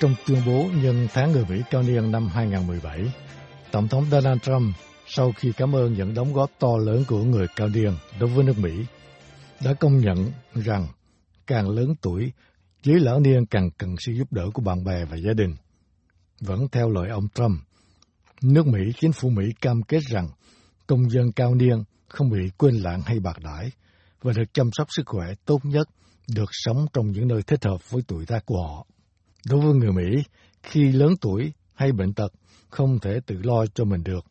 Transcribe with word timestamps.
Trong 0.00 0.14
tuyên 0.26 0.38
bố 0.46 0.70
nhân 0.82 1.08
tháng 1.12 1.32
người 1.32 1.44
Mỹ 1.48 1.62
cao 1.70 1.82
niên 1.82 2.12
năm 2.12 2.28
2017, 2.28 3.12
Tổng 3.70 3.88
thống 3.88 4.04
Donald 4.10 4.40
Trump 4.42 4.76
sau 5.06 5.32
khi 5.36 5.52
cảm 5.56 5.76
ơn 5.76 5.92
những 5.92 6.14
đóng 6.14 6.32
góp 6.32 6.50
to 6.58 6.68
lớn 6.76 7.04
của 7.08 7.24
người 7.24 7.46
cao 7.56 7.68
niên 7.68 7.92
đối 8.20 8.30
với 8.30 8.44
nước 8.44 8.58
Mỹ, 8.58 8.84
đã 9.64 9.74
công 9.74 9.98
nhận 9.98 10.32
rằng 10.54 10.86
càng 11.46 11.68
lớn 11.68 11.94
tuổi, 12.00 12.32
giới 12.82 13.00
lão 13.00 13.20
niên 13.20 13.46
càng 13.46 13.70
cần 13.78 13.94
sự 13.98 14.12
giúp 14.12 14.32
đỡ 14.32 14.50
của 14.54 14.62
bạn 14.62 14.84
bè 14.84 15.04
và 15.04 15.16
gia 15.16 15.32
đình. 15.32 15.56
Vẫn 16.40 16.68
theo 16.72 16.90
lời 16.90 17.08
ông 17.08 17.28
Trump, 17.34 17.60
nước 18.42 18.66
Mỹ, 18.66 18.80
chính 19.00 19.12
phủ 19.12 19.30
Mỹ 19.30 19.44
cam 19.60 19.82
kết 19.82 20.00
rằng 20.10 20.28
công 20.86 21.10
dân 21.10 21.32
cao 21.32 21.54
niên 21.54 21.84
không 22.08 22.30
bị 22.30 22.50
quên 22.58 22.74
lãng 22.74 23.02
hay 23.06 23.20
bạc 23.20 23.36
đãi 23.42 23.70
và 24.22 24.32
được 24.36 24.54
chăm 24.54 24.70
sóc 24.72 24.86
sức 24.90 25.02
khỏe 25.06 25.26
tốt 25.44 25.60
nhất, 25.64 25.88
được 26.34 26.50
sống 26.50 26.86
trong 26.92 27.12
những 27.12 27.28
nơi 27.28 27.42
thích 27.42 27.64
hợp 27.64 27.90
với 27.90 28.02
tuổi 28.08 28.26
tác 28.26 28.46
của 28.46 28.62
họ. 28.62 28.86
Đối 29.50 29.60
với 29.60 29.74
người 29.74 29.92
Mỹ, 29.92 30.22
khi 30.62 30.92
lớn 30.92 31.16
tuổi 31.20 31.52
hay 31.74 31.92
bệnh 31.92 32.12
tật, 32.12 32.32
không 32.70 32.98
thể 32.98 33.20
tự 33.26 33.36
lo 33.42 33.66
cho 33.74 33.84
mình 33.84 34.02
được, 34.04 34.24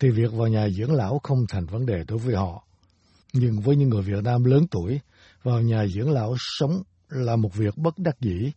thì 0.00 0.10
việc 0.10 0.32
vào 0.32 0.48
nhà 0.48 0.68
dưỡng 0.68 0.94
lão 0.94 1.20
không 1.22 1.46
thành 1.48 1.66
vấn 1.66 1.86
đề 1.86 2.04
đối 2.08 2.18
với 2.18 2.34
họ. 2.36 2.64
Nhưng 3.32 3.60
với 3.60 3.76
những 3.76 3.88
người 3.88 4.02
Việt 4.02 4.24
Nam 4.24 4.44
lớn 4.44 4.66
tuổi, 4.70 5.00
vào 5.42 5.62
nhà 5.62 5.86
dưỡng 5.86 6.10
lão 6.10 6.34
sống 6.38 6.82
là 7.08 7.36
một 7.36 7.54
việc 7.54 7.76
bất 7.76 7.98
đắc 7.98 8.20
dĩ, 8.20 8.52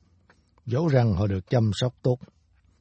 dẫu 0.66 0.88
rằng 0.88 1.14
họ 1.14 1.28
được 1.28 1.50
chăm 1.50 1.72
sóc 1.74 1.94
tốt. 2.02 2.18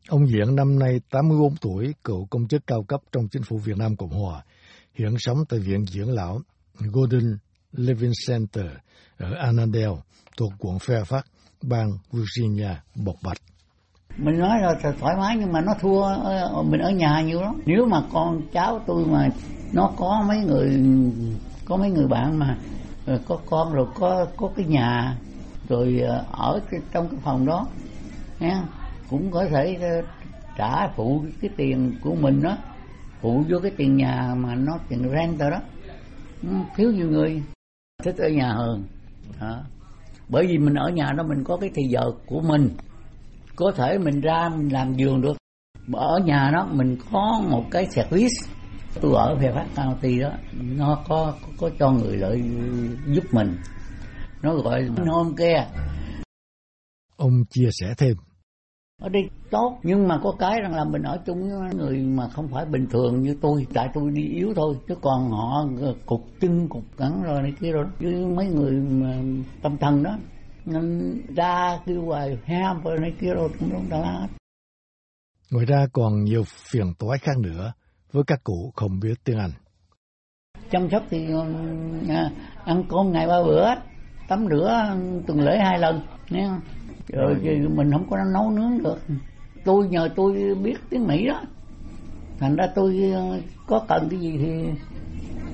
Ông 0.09 0.27
Diện 0.29 0.57
năm 0.57 0.79
nay 0.79 1.01
84 1.11 1.57
tuổi, 1.57 1.95
cựu 2.05 2.27
công 2.27 2.49
chức 2.49 2.67
cao 2.67 2.83
cấp 2.83 3.01
trong 3.13 3.29
chính 3.29 3.43
phủ 3.43 3.59
Việt 3.59 3.77
Nam 3.77 3.97
Cộng 3.97 4.11
Hòa, 4.11 4.45
hiện 4.95 5.15
sống 5.19 5.39
tại 5.49 5.61
Viện 5.61 5.87
Dưỡng 5.87 6.11
Lão 6.11 6.41
Golden 6.79 7.37
Living 7.73 8.13
Center 8.29 8.67
ở 9.17 9.35
Annandale, 9.35 10.03
thuộc 10.37 10.53
quận 10.59 10.77
Fairfax, 10.77 11.23
bang 11.63 11.99
Virginia, 12.13 12.71
bộc 12.95 13.17
bạch. 13.23 13.39
Mình 14.19 14.39
nói 14.39 14.61
là 14.61 14.93
thoải 15.01 15.17
mái 15.17 15.37
nhưng 15.37 15.53
mà 15.53 15.61
nó 15.61 15.75
thua 15.81 16.03
ờ, 16.03 16.63
mình 16.63 16.81
ở 16.81 16.91
nhà 16.91 17.21
nhiều 17.21 17.43
lắm. 17.43 17.61
Nếu 17.67 17.87
mà 17.87 18.03
con 18.13 18.43
cháu 18.53 18.81
tôi 18.87 19.07
mà 19.07 19.29
nó 19.73 19.93
có 19.97 20.25
mấy 20.29 20.39
người 20.39 20.83
có 21.65 21.77
mấy 21.77 21.91
người 21.91 22.07
bạn 22.09 22.39
mà 22.39 22.57
ờ, 23.07 23.21
có 23.27 23.39
con 23.47 23.73
rồi 23.73 23.87
có 23.95 24.27
có 24.37 24.51
cái 24.57 24.67
nhà 24.67 25.17
rồi 25.69 26.01
ờ, 26.01 26.25
ở 26.31 26.61
trong 26.93 27.09
cái 27.09 27.21
phòng 27.23 27.47
đó 27.47 27.67
nha 28.41 28.65
cũng 29.11 29.31
có 29.31 29.45
thể 29.51 29.79
trả 30.57 30.89
phụ 30.89 31.25
cái 31.41 31.51
tiền 31.57 31.93
của 32.03 32.15
mình 32.15 32.43
đó 32.43 32.57
phụ 33.21 33.45
vô 33.49 33.59
cái 33.63 33.73
tiền 33.77 33.97
nhà 33.97 34.35
mà 34.37 34.55
nó 34.55 34.79
tiền 34.89 35.11
rent 35.13 35.39
đó 35.39 35.61
ừ, 36.43 36.49
thiếu 36.77 36.93
nhiều 36.93 37.11
người 37.11 37.43
thích 38.03 38.17
ở 38.19 38.29
nhà 38.29 38.53
hơn 38.53 38.85
đó 39.41 39.63
bởi 40.29 40.47
vì 40.47 40.59
mình 40.59 40.75
ở 40.75 40.91
nhà 40.91 41.13
đó 41.17 41.25
mình 41.29 41.45
có 41.45 41.57
cái 41.57 41.71
thời 41.75 41.85
giờ 41.91 42.13
của 42.27 42.41
mình. 42.41 42.69
Có 43.57 43.73
thể 43.77 43.99
mình 43.99 44.21
ra 44.21 44.49
mình 44.57 44.73
làm 44.73 44.95
giường 44.95 45.21
được. 45.21 45.37
Ở 45.93 46.19
nhà 46.25 46.51
đó 46.53 46.69
mình 46.73 46.97
có 47.13 47.43
một 47.51 47.65
cái 47.71 47.87
service. 47.91 48.35
Tôi 49.01 49.13
ở 49.15 49.37
về 49.41 49.53
phát 49.55 49.67
county 49.77 50.19
đó 50.19 50.31
nó 50.53 51.05
có 51.09 51.35
có, 51.43 51.49
có 51.59 51.71
cho 51.79 51.91
người 51.91 52.17
lợi 52.17 52.43
giúp 53.07 53.25
mình. 53.33 53.57
Nó 54.43 54.55
gọi 54.55 54.89
home 55.07 55.31
care 55.37 55.69
ông 57.17 57.45
chia 57.51 57.69
sẻ 57.73 57.95
thêm 57.99 58.17
ở 59.03 59.09
đây 59.09 59.31
tốt. 59.51 59.79
Nhưng 59.83 60.09
mà 60.09 60.19
có 60.23 60.35
cái 60.39 60.61
rằng 60.63 60.75
là 60.75 60.85
mình 60.85 61.03
ở 61.03 61.19
chung 61.27 61.61
với 61.61 61.75
người 61.75 61.99
mà 61.99 62.29
không 62.29 62.49
phải 62.49 62.65
bình 62.65 62.87
thường 62.91 63.23
như 63.23 63.37
tôi. 63.41 63.67
Tại 63.75 63.89
tôi 63.95 64.11
đi 64.11 64.29
yếu 64.29 64.55
thôi 64.57 64.77
chứ 64.89 64.95
còn 65.03 65.31
họ 65.31 65.67
cục 66.07 66.25
chân 66.41 66.69
cục 66.69 66.83
cắn 66.97 67.23
rồi 67.23 67.43
này 67.43 67.53
kia 67.61 67.73
rồi 67.73 67.87
chứ 68.01 68.27
mấy 68.37 68.47
người 68.47 68.73
mà 68.73 69.23
tâm 69.63 69.77
thần 69.79 70.03
đó. 70.03 70.19
Nên 70.65 71.17
ra 71.37 71.79
kêu 71.87 72.05
hoài 72.05 72.39
ham 72.45 72.83
rồi 72.85 72.99
này 72.99 73.13
kia 73.21 73.35
rồi 73.35 73.49
cũng 73.59 73.71
không 73.73 73.89
đã 73.91 74.29
ngoài 75.53 75.67
ra 75.67 75.87
còn 75.93 76.25
nhiều 76.25 76.45
phiền 76.47 76.95
toái 76.99 77.19
khác 77.19 77.39
nữa. 77.39 77.73
Với 78.13 78.25
các 78.27 78.45
cụ 78.45 78.73
không 78.77 79.01
biết 79.01 79.15
tiếng 79.25 79.39
Anh. 79.39 79.51
Chăm 80.71 80.91
sóc 80.91 81.03
thì 81.11 81.29
à, 82.09 82.31
ăn 82.65 82.85
cơm 82.89 83.13
ngày 83.13 83.27
ba 83.27 83.43
bữa 83.43 83.75
tắm 84.29 84.47
rửa 84.51 84.97
tuần 85.27 85.41
lễ 85.41 85.59
hai 85.59 85.79
lần 85.79 86.01
nghe 86.31 86.49
không? 86.49 86.61
Rồi. 87.09 87.35
mình 87.75 87.93
không 87.93 88.11
có 88.11 88.17
nấu 88.35 88.51
nướng 88.51 88.83
được. 88.83 88.99
Tôi 89.65 89.89
nhờ 89.89 90.09
tôi 90.17 90.55
biết 90.63 90.77
tiếng 90.91 91.07
mỹ 91.07 91.27
đó. 91.27 91.43
Thành 92.39 92.57
ra 92.57 92.65
tôi 92.75 93.11
ờ, 93.15 93.41
có 93.67 93.85
cần 93.89 94.09
cái 94.11 94.21
gì 94.21 94.39
thì 94.39 94.65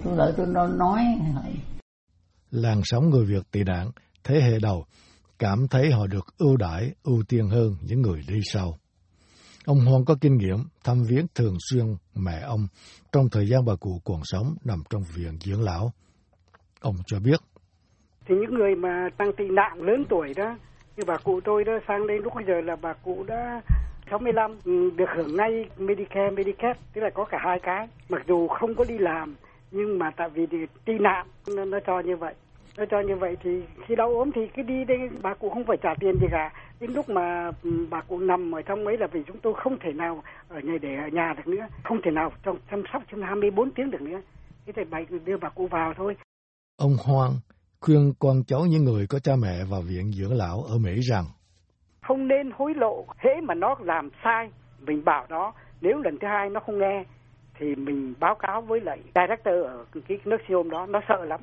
tôi 0.05 0.17
lợi 0.17 0.33
tôi 0.37 0.47
nói. 0.79 1.03
Làn 2.51 2.81
sóng 2.85 3.11
người 3.11 3.25
việt 3.25 3.51
tị 3.51 3.65
nạn 3.65 3.91
thế 4.25 4.41
hệ 4.41 4.59
đầu 4.63 4.85
cảm 5.39 5.69
thấy 5.71 5.91
họ 5.91 6.07
được 6.07 6.27
ưu 6.39 6.57
đãi 6.57 6.93
ưu 7.03 7.23
tiên 7.29 7.49
hơn 7.49 7.77
những 7.83 8.03
người 8.03 8.21
đi 8.29 8.41
sau. 8.53 8.79
Ông 9.65 9.79
Hoan 9.79 10.05
có 10.05 10.17
kinh 10.21 10.37
nghiệm 10.37 10.57
thăm 10.85 11.03
viếng 11.09 11.27
thường 11.35 11.57
xuyên 11.71 11.85
mẹ 12.15 12.41
ông 12.41 12.67
trong 13.13 13.29
thời 13.31 13.49
gian 13.49 13.65
bà 13.65 13.75
cụ 13.81 14.01
còn 14.05 14.21
sống 14.25 14.55
nằm 14.65 14.79
trong 14.91 15.03
viện 15.15 15.39
dưỡng 15.41 15.63
lão. 15.63 15.93
Ông 16.81 16.97
cho 17.07 17.21
biết 17.21 17.41
thì 18.29 18.35
những 18.41 18.55
người 18.59 18.75
mà 18.75 19.09
tăng 19.19 19.29
tị 19.37 19.45
nạn 19.45 19.83
lớn 19.83 20.05
tuổi 20.11 20.33
đó 20.37 20.59
như 20.99 21.05
bà 21.05 21.17
cụ 21.17 21.41
tôi 21.41 21.65
đó 21.65 21.73
sang 21.89 22.07
đây 22.07 22.19
lúc 22.19 22.35
bây 22.35 22.45
giờ 22.45 22.61
là 22.61 22.77
bà 22.77 22.93
cụ 22.93 23.25
đã 23.27 23.61
65 24.11 24.57
ừ, 24.65 24.91
được 24.97 25.09
hưởng 25.17 25.37
ngay 25.37 25.69
Medicare, 25.79 26.31
Medicaid, 26.31 26.77
tức 26.93 27.01
là 27.01 27.11
có 27.11 27.25
cả 27.25 27.39
hai 27.41 27.61
cái. 27.61 27.89
Mặc 28.09 28.23
dù 28.29 28.49
không 28.49 28.75
có 28.75 28.85
đi 28.89 28.99
làm 28.99 29.35
nhưng 29.71 29.99
mà 29.99 30.11
tại 30.11 30.29
vì 30.29 30.47
tị 30.85 30.99
nạn 30.99 31.27
nó, 31.57 31.65
nó 31.65 31.79
cho 31.87 32.01
như 32.01 32.17
vậy. 32.17 32.35
Nó 32.77 32.85
cho 32.91 33.01
như 33.01 33.17
vậy 33.17 33.37
thì 33.43 33.63
khi 33.87 33.95
đau 33.97 34.09
ốm 34.09 34.31
thì 34.35 34.49
cứ 34.57 34.63
đi 34.63 34.85
đây 34.85 34.99
bà 35.23 35.35
cụ 35.35 35.51
không 35.51 35.65
phải 35.65 35.77
trả 35.83 35.95
tiền 36.01 36.19
gì 36.21 36.27
cả. 36.31 36.53
Đến 36.81 36.93
lúc 36.93 37.09
mà 37.09 37.51
ừ, 37.63 37.87
bà 37.91 38.01
cụ 38.01 38.19
nằm 38.19 38.55
ở 38.55 38.63
trong 38.63 38.87
ấy 38.87 38.97
là 38.99 39.07
vì 39.07 39.23
chúng 39.27 39.39
tôi 39.43 39.55
không 39.55 39.79
thể 39.79 39.93
nào 39.93 40.23
ở 40.49 40.61
nhà 40.61 40.79
để 40.83 40.97
ở 40.97 41.09
nhà 41.09 41.35
được 41.37 41.47
nữa, 41.47 41.67
không 41.85 42.01
thể 42.05 42.11
nào 42.11 42.33
trong 42.43 42.59
chăm 42.71 42.83
sóc 42.93 43.03
trong 43.11 43.23
24 43.23 43.71
tiếng 43.71 43.91
được 43.91 44.01
nữa. 44.01 44.21
Thế 44.67 44.73
thì 44.77 44.83
bà 44.91 45.01
đưa 45.25 45.37
bà 45.37 45.49
cụ 45.49 45.67
vào 45.67 45.95
thôi. 45.95 46.17
Ông 46.77 46.97
Hoàng 47.05 47.33
khuyên 47.81 48.13
con 48.19 48.37
cháu 48.47 48.61
những 48.69 48.85
người 48.85 49.07
có 49.07 49.19
cha 49.19 49.33
mẹ 49.43 49.65
vào 49.71 49.81
viện 49.81 50.13
dưỡng 50.13 50.37
lão 50.37 50.63
ở 50.69 50.79
Mỹ 50.79 51.01
rằng, 51.01 51.25
không 52.03 52.29
nên 52.29 52.51
hối 52.51 52.75
lộ 52.75 53.07
hễ 53.19 53.31
mà 53.43 53.55
nó 53.55 53.77
làm 53.81 54.11
sai. 54.25 54.51
Mình 54.81 55.05
bảo 55.05 55.27
nó, 55.29 55.53
nếu 55.81 55.99
lần 55.99 56.19
thứ 56.19 56.29
hai 56.29 56.51
nó 56.51 56.61
không 56.61 56.79
nghe, 56.79 57.05
thì 57.59 57.75
mình 57.75 58.15
báo 58.21 58.35
cáo 58.35 58.61
với 58.61 58.81
lại 58.81 58.99
director 59.15 59.65
ở 59.65 59.85
cái 60.09 60.19
nước 60.25 60.37
siêu 60.49 60.63
đó. 60.63 60.87
Nó 60.87 61.01
sợ 61.09 61.25
lắm. 61.25 61.41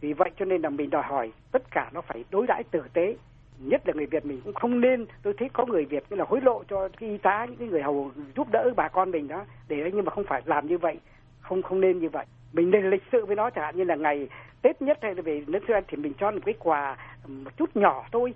Vì 0.00 0.12
vậy 0.12 0.30
cho 0.38 0.44
nên 0.44 0.62
là 0.62 0.70
mình 0.70 0.90
đòi 0.90 1.02
hỏi 1.02 1.32
tất 1.52 1.62
cả 1.70 1.90
nó 1.92 2.00
phải 2.00 2.24
đối 2.30 2.46
đãi 2.46 2.62
tử 2.70 2.80
tế. 2.92 3.16
Nhất 3.58 3.82
là 3.86 3.92
người 3.96 4.06
Việt 4.06 4.26
mình 4.26 4.40
cũng 4.44 4.54
không 4.54 4.80
nên. 4.80 5.06
Tôi 5.22 5.34
thấy 5.38 5.48
có 5.52 5.66
người 5.66 5.84
Việt 5.84 6.04
như 6.10 6.16
là 6.16 6.24
hối 6.28 6.40
lộ 6.40 6.64
cho 6.68 6.88
cái 7.00 7.10
y 7.10 7.18
tá, 7.18 7.46
những 7.48 7.56
cái 7.58 7.68
người 7.68 7.82
hầu 7.82 8.10
giúp 8.36 8.48
đỡ 8.52 8.72
bà 8.76 8.88
con 8.88 9.10
mình 9.10 9.28
đó. 9.28 9.44
Để 9.68 9.76
nhưng 9.94 10.04
mà 10.04 10.10
không 10.10 10.24
phải 10.28 10.42
làm 10.44 10.66
như 10.66 10.78
vậy. 10.78 11.00
Không 11.40 11.62
không 11.62 11.80
nên 11.80 11.98
như 11.98 12.08
vậy. 12.08 12.26
Mình 12.52 12.70
nên 12.70 12.90
lịch 12.90 13.02
sự 13.12 13.26
với 13.26 13.36
nó 13.36 13.50
chẳng 13.50 13.64
hạn 13.64 13.76
như 13.76 13.84
là 13.84 13.94
ngày 13.94 14.28
Tết 14.64 14.82
nhất 14.82 14.98
hay 15.02 15.14
là 15.14 15.22
về 15.22 15.40
nước 15.46 15.58
Israel 15.60 15.84
thì 15.88 15.96
mình 15.96 16.12
cho 16.20 16.30
một 16.30 16.40
cái 16.46 16.54
quà, 16.58 16.96
một 17.28 17.50
chút 17.56 17.70
nhỏ 17.76 18.06
thôi. 18.12 18.34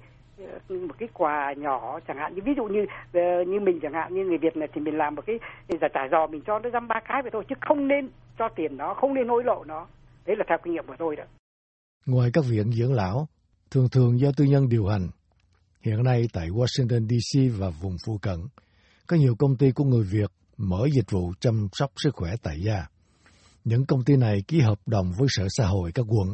Một 0.68 0.94
cái 0.98 1.08
quà 1.12 1.52
nhỏ 1.56 2.00
chẳng 2.08 2.16
hạn 2.16 2.34
như, 2.34 2.40
ví 2.44 2.52
dụ 2.56 2.64
như 2.64 2.86
ờ, 3.12 3.44
như 3.46 3.60
mình 3.60 3.78
chẳng 3.82 3.92
hạn, 3.92 4.14
như 4.14 4.24
người 4.24 4.38
Việt 4.38 4.56
này 4.56 4.68
thì 4.74 4.80
mình 4.80 4.96
làm 4.98 5.14
một 5.14 5.22
cái 5.26 5.38
giả 5.68 5.88
trả 5.94 6.00
giò 6.10 6.26
mình 6.26 6.42
cho 6.46 6.58
nó 6.58 6.70
dăm 6.70 6.88
ba 6.88 7.00
cái 7.08 7.22
vậy 7.22 7.30
thôi, 7.34 7.44
chứ 7.48 7.54
không 7.60 7.88
nên 7.88 8.08
cho 8.38 8.48
tiền 8.56 8.76
nó, 8.76 8.94
không 8.94 9.14
nên 9.14 9.28
hối 9.28 9.44
lộ 9.44 9.64
nó. 9.64 9.86
Đấy 10.26 10.36
là 10.36 10.44
theo 10.48 10.58
kinh 10.64 10.72
nghiệm 10.72 10.86
của 10.86 10.94
tôi 10.98 11.16
đó. 11.16 11.24
Ngoài 12.06 12.30
các 12.32 12.44
viện 12.50 12.72
dưỡng 12.72 12.92
lão, 12.92 13.28
thường 13.70 13.88
thường 13.92 14.20
do 14.20 14.28
tư 14.36 14.44
nhân 14.44 14.68
điều 14.68 14.86
hành, 14.86 15.08
hiện 15.82 16.02
nay 16.02 16.22
tại 16.32 16.48
Washington 16.48 17.08
DC 17.08 17.60
và 17.60 17.70
vùng 17.82 17.96
phụ 18.06 18.18
cận, 18.22 18.38
có 19.06 19.16
nhiều 19.16 19.34
công 19.38 19.56
ty 19.56 19.72
của 19.74 19.84
người 19.84 20.04
Việt 20.12 20.30
mở 20.56 20.88
dịch 20.94 21.10
vụ 21.10 21.32
chăm 21.40 21.68
sóc 21.72 21.90
sức 21.96 22.14
khỏe 22.14 22.30
tại 22.42 22.56
gia 22.66 22.97
những 23.68 23.86
công 23.88 24.04
ty 24.06 24.16
này 24.16 24.42
ký 24.48 24.60
hợp 24.60 24.78
đồng 24.86 25.06
với 25.18 25.28
Sở 25.30 25.46
Xã 25.48 25.66
hội 25.66 25.90
các 25.94 26.06
quận 26.08 26.28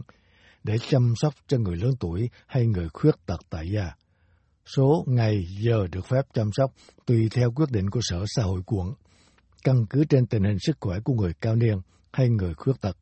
để 0.64 0.74
chăm 0.78 1.12
sóc 1.16 1.32
cho 1.46 1.58
người 1.58 1.76
lớn 1.76 1.90
tuổi 2.00 2.28
hay 2.46 2.66
người 2.66 2.88
khuyết 2.92 3.14
tật 3.26 3.40
tại 3.50 3.64
gia. 3.74 3.84
Số 4.76 5.04
ngày 5.06 5.34
giờ 5.64 5.86
được 5.92 6.06
phép 6.10 6.22
chăm 6.32 6.46
sóc 6.52 6.70
tùy 7.06 7.28
theo 7.36 7.50
quyết 7.56 7.70
định 7.72 7.90
của 7.90 8.00
Sở 8.02 8.24
Xã 8.26 8.42
hội 8.42 8.60
quận, 8.66 8.86
căn 9.64 9.76
cứ 9.90 10.04
trên 10.08 10.26
tình 10.26 10.44
hình 10.44 10.58
sức 10.58 10.76
khỏe 10.80 10.96
của 11.04 11.14
người 11.14 11.32
cao 11.40 11.56
niên 11.56 11.78
hay 12.12 12.28
người 12.28 12.54
khuyết 12.54 12.74
tật. 12.82 12.96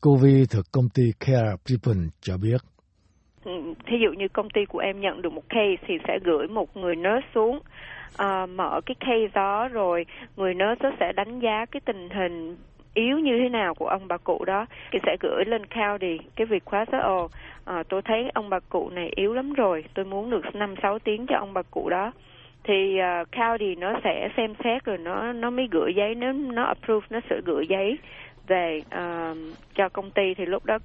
Cô 0.00 0.16
Vi 0.16 0.46
thuộc 0.50 0.64
công 0.72 0.88
ty 0.94 1.02
Care 1.20 1.56
People 1.68 2.02
cho 2.20 2.36
biết. 2.36 2.60
Ừ, 3.44 3.52
thí 3.86 3.96
dụ 4.02 4.18
như 4.18 4.26
công 4.32 4.48
ty 4.54 4.60
của 4.68 4.78
em 4.78 5.00
nhận 5.00 5.22
được 5.22 5.32
một 5.32 5.48
case 5.48 5.84
thì 5.88 5.94
sẽ 6.08 6.18
gửi 6.24 6.46
một 6.48 6.76
người 6.76 6.96
nurse 6.96 7.28
xuống 7.34 7.56
uh, 7.56 8.48
mở 8.50 8.80
cái 8.86 8.94
case 9.00 9.32
đó 9.34 9.68
rồi 9.68 10.04
người 10.36 10.54
nurse 10.54 10.96
sẽ 11.00 11.12
đánh 11.16 11.40
giá 11.40 11.64
cái 11.70 11.80
tình 11.86 12.08
hình 12.10 12.56
yếu 12.94 13.18
như 13.18 13.38
thế 13.38 13.48
nào 13.48 13.74
của 13.74 13.86
ông 13.86 14.08
bà 14.08 14.16
cụ 14.16 14.44
đó 14.44 14.66
thì 14.92 14.98
sẽ 15.06 15.16
gửi 15.20 15.44
lên 15.44 15.66
cao 15.66 15.98
đi, 15.98 16.18
cái 16.36 16.46
việc 16.46 16.64
khóa 16.64 16.84
đó 16.92 16.98
ồ 16.98 17.28
à, 17.64 17.82
tôi 17.88 18.02
thấy 18.02 18.30
ông 18.34 18.50
bà 18.50 18.58
cụ 18.68 18.90
này 18.90 19.10
yếu 19.16 19.34
lắm 19.34 19.52
rồi. 19.52 19.84
Tôi 19.94 20.04
muốn 20.04 20.30
được 20.30 20.54
năm 20.54 20.74
sáu 20.82 20.98
tiếng 20.98 21.26
cho 21.26 21.36
ông 21.36 21.54
bà 21.54 21.62
cụ 21.62 21.88
đó. 21.90 22.12
Thì 22.64 22.98
ờ, 22.98 23.20
uh, 23.20 23.28
county 23.32 23.74
nó 23.74 24.00
sẽ 24.04 24.28
xem 24.36 24.54
xét 24.64 24.84
rồi 24.84 24.98
nó 24.98 25.32
nó 25.32 25.50
mới 25.50 25.68
gửi 25.70 25.94
giấy. 25.94 26.14
Nếu 26.14 26.32
nó 26.32 26.64
approve 26.64 27.06
nó 27.10 27.20
sẽ 27.30 27.40
gửi 27.44 27.66
giấy 27.66 27.98
về 28.46 28.82
uh, 28.86 29.36
cho 29.74 29.88
công 29.88 30.10
ty 30.10 30.34
thì 30.34 30.46
lúc 30.46 30.64
đó 30.64 30.78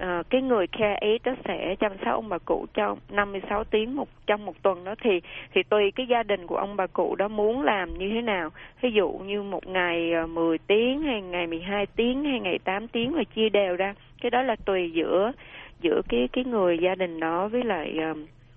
uh, 0.00 0.30
cái 0.30 0.42
người 0.42 0.66
care 0.66 0.94
aid 0.94 1.22
đó 1.24 1.32
sẽ 1.44 1.74
chăm 1.80 1.92
sóc 2.04 2.14
ông 2.14 2.28
bà 2.28 2.38
cụ 2.38 2.66
trong 2.74 2.98
56 3.10 3.64
tiếng 3.64 3.96
một 3.96 4.08
trong 4.26 4.44
một 4.44 4.62
tuần 4.62 4.84
đó. 4.84 4.94
Thì 5.02 5.20
thì 5.54 5.62
tùy 5.62 5.90
cái 5.90 6.06
gia 6.06 6.22
đình 6.22 6.46
của 6.46 6.56
ông 6.56 6.76
bà 6.76 6.86
cụ 6.86 7.14
đó 7.14 7.28
muốn 7.28 7.62
làm 7.62 7.98
như 7.98 8.10
thế 8.10 8.20
nào. 8.20 8.50
Ví 8.80 8.92
dụ 8.92 9.08
như 9.08 9.42
một 9.42 9.66
ngày 9.66 10.12
ờ, 10.12 10.26
10 10.26 10.58
tiếng 10.58 11.02
hay 11.02 11.22
ngày 11.22 11.46
12 11.46 11.86
tiếng 11.86 12.24
hay 12.24 12.40
ngày 12.40 12.58
8 12.64 12.88
tiếng 12.88 13.12
và 13.12 13.22
chia 13.34 13.48
đều 13.48 13.76
ra. 13.76 13.94
Cái 14.20 14.30
đó 14.30 14.42
là 14.42 14.56
tùy 14.64 14.90
giữa 14.90 15.32
giữa 15.80 16.02
cái 16.08 16.28
cái 16.32 16.44
người 16.44 16.78
gia 16.78 16.94
đình 16.94 17.20
đó 17.20 17.48
với 17.48 17.64
lại 17.64 17.98
uh, 18.10 18.16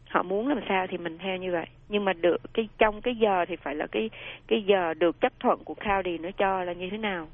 họ 0.10 0.24
muốn 0.24 0.48
làm 0.48 0.60
sao 0.70 0.88
thì 0.88 0.98
mình 0.98 1.18
theo 1.18 1.38
như 1.38 1.52
vậy. 1.52 1.66
Nhưng 1.90 2.06
mà 2.06 2.14
được 2.14 2.42
cái 2.54 2.70
trong 2.78 3.02
cái 3.02 3.16
giờ 3.16 3.46
thì 3.48 3.56
phải 3.56 3.76
là 3.76 3.88
cái 3.88 4.10
cái 4.48 4.64
giờ 4.64 4.94
được 4.94 5.22
chấp 5.22 5.34
thuận 5.40 5.64
của 5.64 5.74
county 5.74 6.18
nó 6.18 6.30
cho 6.32 6.64
là 6.64 6.74
như 6.74 6.90
thế 6.90 6.98
nào. 6.98 7.28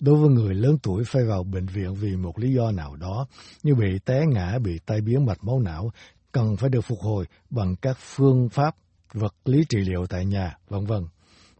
Đối 0.00 0.16
với 0.16 0.28
người 0.28 0.54
lớn 0.54 0.76
tuổi 0.82 1.04
phải 1.06 1.22
vào 1.28 1.44
bệnh 1.44 1.66
viện 1.66 1.94
vì 1.94 2.16
một 2.16 2.38
lý 2.38 2.52
do 2.52 2.70
nào 2.70 2.96
đó, 2.96 3.26
như 3.62 3.74
bị 3.74 3.98
té 4.04 4.22
ngã, 4.28 4.58
bị 4.64 4.78
tai 4.86 5.00
biến 5.00 5.26
mạch 5.26 5.44
máu 5.44 5.60
não, 5.60 5.90
cần 6.32 6.56
phải 6.56 6.70
được 6.70 6.80
phục 6.80 6.98
hồi 7.00 7.26
bằng 7.50 7.76
các 7.82 7.96
phương 8.00 8.48
pháp 8.48 8.74
vật 9.12 9.34
lý 9.44 9.64
trị 9.68 9.78
liệu 9.78 10.06
tại 10.06 10.24
nhà, 10.24 10.56
vân 10.68 10.84
vân, 10.84 11.02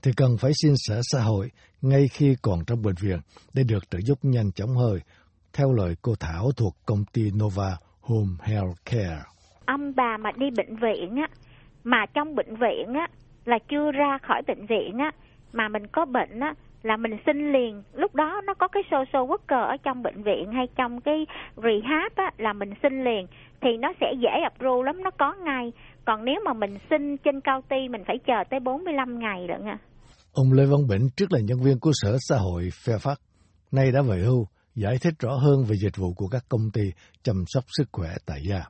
thì 0.02 0.10
cần 0.16 0.36
phải 0.36 0.52
xin 0.62 0.74
sở 0.76 1.00
xã 1.02 1.20
hội 1.20 1.50
ngay 1.82 2.08
khi 2.08 2.36
còn 2.42 2.64
trong 2.66 2.82
bệnh 2.82 2.94
viện 3.00 3.18
để 3.54 3.62
được 3.62 3.90
trợ 3.90 3.98
giúp 4.04 4.18
nhanh 4.22 4.52
chóng 4.52 4.76
hơn, 4.76 4.98
theo 5.52 5.72
lời 5.72 5.94
cô 6.02 6.14
Thảo 6.20 6.52
thuộc 6.56 6.76
công 6.86 7.04
ty 7.12 7.30
Nova 7.30 7.76
Home 8.00 8.34
Health 8.42 8.76
Care. 8.84 9.22
Ông 9.66 9.92
bà 9.96 10.16
mà 10.16 10.30
đi 10.36 10.46
bệnh 10.56 10.76
viện 10.76 11.16
á, 11.16 11.28
mà 11.84 12.06
trong 12.14 12.34
bệnh 12.34 12.56
viện 12.56 12.94
á, 12.94 13.06
là 13.44 13.58
chưa 13.68 13.90
ra 13.92 14.18
khỏi 14.22 14.42
bệnh 14.46 14.66
viện 14.66 14.98
á, 14.98 15.10
mà 15.52 15.68
mình 15.68 15.86
có 15.92 16.04
bệnh 16.04 16.40
á, 16.40 16.54
là 16.84 16.96
mình 16.96 17.12
xin 17.26 17.52
liền. 17.52 17.82
Lúc 17.92 18.14
đó 18.14 18.40
nó 18.46 18.54
có 18.54 18.68
cái 18.68 18.82
social 18.90 19.26
worker 19.30 19.66
ở 19.66 19.76
trong 19.82 20.02
bệnh 20.02 20.22
viện 20.22 20.52
hay 20.52 20.66
trong 20.76 21.00
cái 21.00 21.26
rehab 21.56 22.12
á 22.14 22.30
là 22.38 22.52
mình 22.52 22.70
xin 22.82 23.04
liền. 23.04 23.26
Thì 23.60 23.76
nó 23.80 23.92
sẽ 24.00 24.06
dễ 24.18 24.30
approve 24.42 24.86
lắm 24.86 25.02
nó 25.04 25.10
có 25.10 25.34
ngay. 25.44 25.72
Còn 26.04 26.24
nếu 26.24 26.40
mà 26.44 26.52
mình 26.52 26.74
xin 26.90 27.16
trên 27.16 27.40
cao 27.40 27.60
ty 27.68 27.88
mình 27.88 28.02
phải 28.06 28.16
chờ 28.26 28.44
tới 28.50 28.60
45 28.60 29.18
ngày 29.18 29.46
lận 29.48 29.64
à 29.64 29.78
Ông 30.34 30.52
Lê 30.52 30.64
Văn 30.64 30.80
Bỉnh 30.90 31.08
trước 31.16 31.32
là 31.32 31.40
nhân 31.44 31.58
viên 31.64 31.76
của 31.80 31.90
Sở 31.92 32.16
Xã 32.18 32.36
hội 32.36 32.62
Fairfax, 32.62 33.16
nay 33.72 33.92
đã 33.94 34.00
về 34.10 34.18
hưu, 34.26 34.46
giải 34.74 34.94
thích 35.02 35.14
rõ 35.20 35.30
hơn 35.44 35.64
về 35.68 35.76
dịch 35.84 35.96
vụ 35.96 36.08
của 36.16 36.28
các 36.28 36.42
công 36.48 36.66
ty 36.74 36.82
chăm 37.22 37.36
sóc 37.46 37.64
sức 37.78 37.88
khỏe 37.92 38.08
tại 38.26 38.40
gia. 38.48 38.60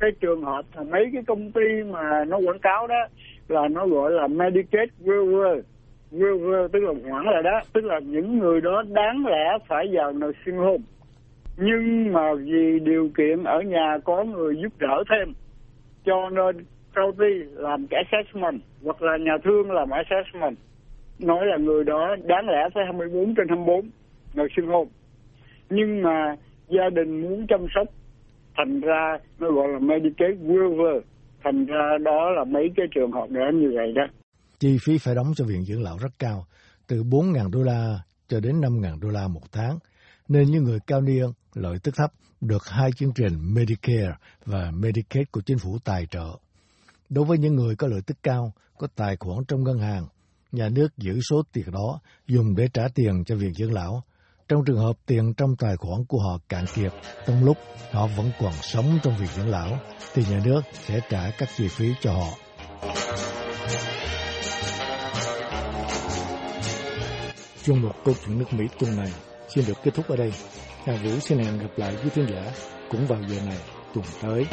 Cái 0.00 0.10
trường 0.20 0.42
hợp 0.44 0.62
mấy 0.92 1.04
cái 1.12 1.22
công 1.26 1.52
ty 1.52 1.66
mà 1.92 2.24
nó 2.28 2.36
quảng 2.36 2.62
cáo 2.62 2.86
đó 2.86 3.00
là 3.48 3.60
nó 3.70 3.86
gọi 3.86 4.10
là 4.12 4.26
Medicaid 4.26 4.90
Waiver 5.00 5.62
tức 6.72 6.80
là 6.82 6.92
hoãn 7.10 7.24
lại 7.24 7.42
đó. 7.42 7.60
Tức 7.72 7.84
là 7.84 7.98
những 7.98 8.38
người 8.38 8.60
đó 8.60 8.82
đáng 8.88 9.26
lẽ 9.26 9.58
phải 9.68 9.86
vào 9.92 10.12
nợ 10.12 10.32
sinh 10.46 10.56
hôn. 10.56 10.80
Nhưng 11.56 12.12
mà 12.12 12.34
vì 12.34 12.78
điều 12.78 13.08
kiện 13.16 13.44
ở 13.44 13.60
nhà 13.60 13.98
có 14.04 14.24
người 14.24 14.56
giúp 14.62 14.72
đỡ 14.78 15.04
thêm, 15.10 15.32
cho 16.04 16.30
nên 16.30 16.64
county 16.94 17.34
làm 17.52 17.86
cái 17.86 18.04
assessment 18.04 18.60
hoặc 18.84 19.02
là 19.02 19.16
nhà 19.16 19.32
thương 19.44 19.70
làm 19.70 19.90
assessment, 19.90 20.56
nói 21.18 21.46
là 21.46 21.56
người 21.56 21.84
đó 21.84 22.16
đáng 22.24 22.48
lẽ 22.48 22.68
phải 22.74 22.84
24 22.84 23.34
trên 23.34 23.48
24 23.48 23.90
sinh 24.56 24.66
hộp 24.66 24.88
nhưng 25.70 26.02
mà 26.02 26.36
gia 26.68 26.90
đình 26.90 27.20
muốn 27.20 27.46
chăm 27.46 27.66
sóc, 27.74 27.88
thành 28.56 28.80
ra 28.80 29.18
nó 29.40 29.50
gọi 29.50 29.68
là 29.68 29.78
Medicaid 29.78 30.38
waiver, 30.40 31.00
thành 31.44 31.66
ra 31.66 31.98
đó 32.04 32.30
là 32.30 32.44
mấy 32.44 32.70
cái 32.76 32.86
trường 32.94 33.12
hợp 33.12 33.30
đó 33.30 33.50
như 33.54 33.72
vậy 33.74 33.92
đó. 33.92 34.06
Chi 34.58 34.78
phí 34.82 34.98
phải 34.98 35.14
đóng 35.14 35.32
cho 35.36 35.44
viện 35.44 35.64
dưỡng 35.64 35.82
lão 35.82 35.98
rất 35.98 36.18
cao, 36.18 36.46
từ 36.86 37.02
4.000 37.02 37.50
đô 37.50 37.62
la 37.62 38.00
cho 38.28 38.40
đến 38.40 38.60
5.000 38.60 39.00
đô 39.00 39.08
la 39.08 39.28
một 39.28 39.52
tháng, 39.52 39.78
nên 40.28 40.50
những 40.50 40.64
người 40.64 40.78
cao 40.86 41.00
niên 41.00 41.32
lợi 41.54 41.78
tức 41.82 41.94
thấp 41.96 42.12
được 42.40 42.68
hai 42.68 42.90
chương 42.96 43.12
trình 43.14 43.54
Medicare 43.54 44.12
và 44.44 44.70
Medicaid 44.70 45.26
của 45.30 45.40
chính 45.40 45.58
phủ 45.58 45.78
tài 45.84 46.06
trợ. 46.10 46.36
Đối 47.08 47.24
với 47.24 47.38
những 47.38 47.54
người 47.54 47.76
có 47.76 47.86
lợi 47.86 48.00
tức 48.06 48.16
cao, 48.22 48.52
có 48.78 48.86
tài 48.94 49.16
khoản 49.16 49.44
trong 49.48 49.64
ngân 49.64 49.78
hàng, 49.78 50.06
nhà 50.52 50.68
nước 50.68 50.88
giữ 50.96 51.20
số 51.30 51.42
tiền 51.52 51.70
đó 51.70 52.00
dùng 52.26 52.56
để 52.56 52.68
trả 52.74 52.88
tiền 52.94 53.24
cho 53.26 53.36
viện 53.36 53.54
dưỡng 53.54 53.72
lão. 53.72 54.02
Trong 54.48 54.64
trường 54.66 54.78
hợp 54.78 54.96
tiền 55.06 55.34
trong 55.36 55.56
tài 55.56 55.76
khoản 55.76 56.04
của 56.04 56.18
họ 56.18 56.38
cạn 56.48 56.64
kiệt, 56.74 56.92
trong 57.26 57.44
lúc 57.44 57.56
họ 57.92 58.06
vẫn 58.06 58.30
còn 58.40 58.52
sống 58.52 58.98
trong 59.02 59.16
viện 59.16 59.28
dưỡng 59.36 59.48
lão, 59.48 59.78
thì 60.14 60.24
nhà 60.30 60.40
nước 60.44 60.60
sẽ 60.72 61.00
trả 61.10 61.30
các 61.30 61.48
chi 61.56 61.68
phí 61.68 61.92
cho 62.00 62.12
họ. 62.12 62.45
Chuyên 67.66 67.82
mục 67.82 67.96
câu 68.04 68.14
chuyện 68.26 68.38
nước 68.38 68.52
Mỹ 68.52 68.64
tuần 68.78 68.96
này 68.96 69.12
xin 69.48 69.64
được 69.66 69.78
kết 69.82 69.90
thúc 69.94 70.08
ở 70.08 70.16
đây. 70.16 70.32
Hà 70.84 70.96
Vũ 70.96 71.20
xin 71.20 71.38
hẹn 71.38 71.58
gặp 71.58 71.70
lại 71.76 71.96
quý 72.04 72.10
khán 72.14 72.26
giả 72.26 72.52
cũng 72.90 73.06
vào 73.06 73.18
giờ 73.28 73.40
này 73.46 73.58
tuần 73.94 74.06
tới. 74.20 74.46